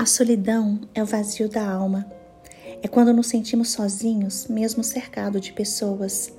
[0.00, 2.10] A solidão é o vazio da alma.
[2.82, 6.32] É quando nos sentimos sozinhos, mesmo cercado de pessoas.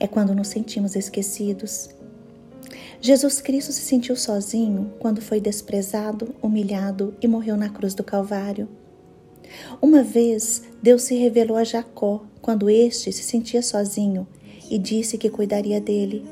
[0.00, 1.90] É quando nos sentimos esquecidos.
[3.02, 8.70] Jesus Cristo se sentiu sozinho quando foi desprezado, humilhado e morreu na cruz do Calvário.
[9.82, 14.26] Uma vez, Deus se revelou a Jacó quando este se sentia sozinho
[14.70, 16.24] e disse que cuidaria dele.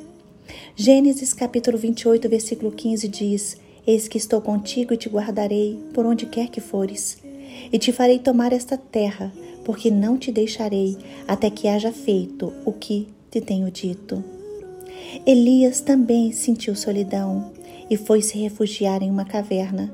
[0.75, 6.27] Gênesis capítulo 28, versículo 15 diz: Eis que estou contigo e te guardarei por onde
[6.27, 7.19] quer que fores,
[7.73, 9.33] e te farei tomar esta terra,
[9.65, 10.97] porque não te deixarei
[11.27, 14.23] até que haja feito o que te tenho dito.
[15.27, 17.53] Elias também sentiu solidão
[17.91, 19.93] e foi se refugiar em uma caverna.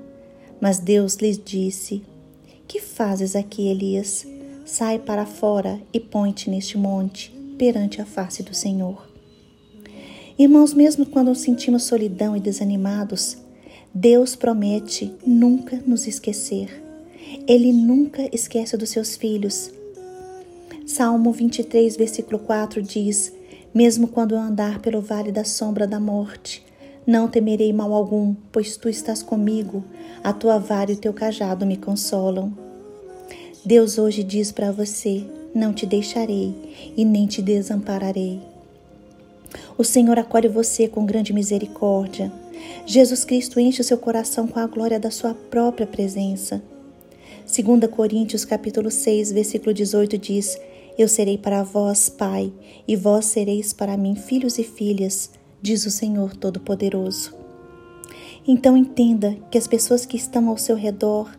[0.61, 2.02] Mas Deus lhes disse:
[2.66, 4.27] Que fazes aqui, Elias?
[4.64, 9.09] Sai para fora e põe-te neste monte, perante a face do Senhor.
[10.39, 13.39] Irmãos, mesmo quando sentimos solidão e desanimados,
[13.95, 16.84] Deus promete nunca nos esquecer.
[17.47, 19.70] Ele nunca esquece dos seus filhos.
[20.86, 23.33] Salmo 23, versículo 4 diz:
[23.75, 26.64] Mesmo quando eu andar pelo vale da sombra da morte,
[27.06, 29.83] não temerei mal algum, pois tu estás comigo,
[30.22, 32.53] a tua vara e o teu cajado me consolam.
[33.64, 36.55] Deus hoje diz para você: Não te deixarei
[36.94, 38.41] e nem te desampararei.
[39.77, 42.32] O Senhor acolhe você com grande misericórdia.
[42.84, 46.62] Jesus Cristo enche o seu coração com a glória da sua própria presença.
[47.46, 50.58] 2 Coríntios capítulo 6, versículo 18 diz:
[50.98, 52.52] Eu serei para vós pai,
[52.86, 55.30] e vós sereis para mim filhos e filhas,
[55.62, 57.34] diz o Senhor Todo-Poderoso.
[58.46, 61.30] Então entenda que as pessoas que estão ao seu redor,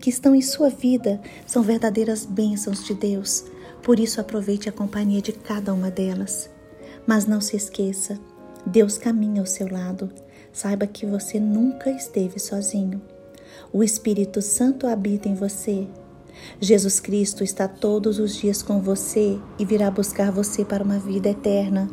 [0.00, 3.44] que estão em sua vida, são verdadeiras bênçãos de Deus.
[3.82, 6.50] Por isso aproveite a companhia de cada uma delas.
[7.08, 8.20] Mas não se esqueça,
[8.66, 10.10] Deus caminha ao seu lado.
[10.52, 13.00] Saiba que você nunca esteve sozinho.
[13.72, 15.88] O Espírito Santo habita em você.
[16.60, 21.30] Jesus Cristo está todos os dias com você e virá buscar você para uma vida
[21.30, 21.88] eterna.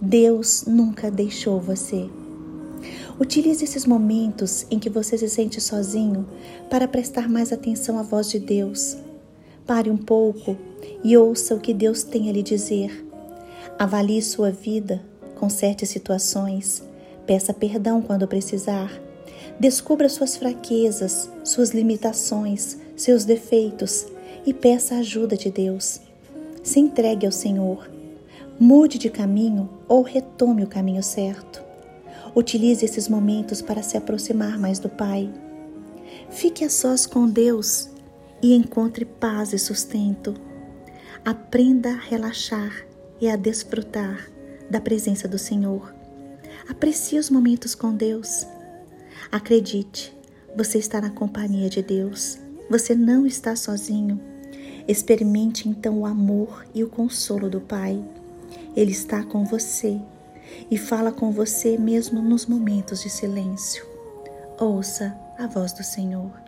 [0.00, 2.08] Deus nunca deixou você.
[3.18, 6.24] Utilize esses momentos em que você se sente sozinho
[6.70, 8.96] para prestar mais atenção à voz de Deus.
[9.66, 10.56] Pare um pouco
[11.02, 13.05] e ouça o que Deus tem a lhe dizer.
[13.78, 15.04] Avalie sua vida,
[15.34, 16.82] conserte situações,
[17.26, 18.90] peça perdão quando precisar.
[19.60, 24.06] Descubra suas fraquezas, suas limitações, seus defeitos
[24.46, 26.00] e peça a ajuda de Deus.
[26.62, 27.86] Se entregue ao Senhor.
[28.58, 31.62] Mude de caminho ou retome o caminho certo.
[32.34, 35.30] Utilize esses momentos para se aproximar mais do Pai.
[36.30, 37.90] Fique a sós com Deus
[38.42, 40.32] e encontre paz e sustento.
[41.22, 42.85] Aprenda a relaxar
[43.20, 44.30] e a desfrutar
[44.70, 45.94] da presença do Senhor.
[46.68, 48.46] Aprecie os momentos com Deus.
[49.30, 50.16] Acredite,
[50.56, 52.38] você está na companhia de Deus.
[52.68, 54.20] Você não está sozinho.
[54.88, 58.02] Experimente então o amor e o consolo do Pai.
[58.74, 60.00] Ele está com você
[60.70, 63.86] e fala com você mesmo nos momentos de silêncio.
[64.58, 66.45] Ouça a voz do Senhor.